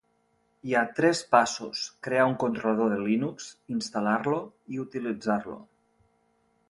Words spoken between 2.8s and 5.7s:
de Linux, instal·lar-lo i utilitzar-lo.